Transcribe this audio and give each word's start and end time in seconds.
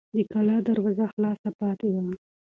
د 0.15 0.17
کلا 0.31 0.57
دروازه 0.67 1.05
خلاصه 1.13 1.49
پاتې 1.59 1.87
وه. 1.93 2.01